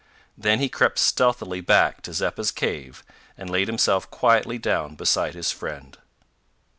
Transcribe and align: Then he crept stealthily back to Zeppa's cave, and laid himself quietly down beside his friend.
Then 0.35 0.57
he 0.57 0.67
crept 0.67 0.97
stealthily 0.97 1.61
back 1.61 2.01
to 2.01 2.11
Zeppa's 2.15 2.49
cave, 2.49 3.03
and 3.37 3.51
laid 3.51 3.67
himself 3.67 4.09
quietly 4.09 4.57
down 4.57 4.95
beside 4.95 5.35
his 5.35 5.51
friend. 5.51 5.95